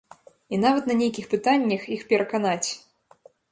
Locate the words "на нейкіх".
0.91-1.27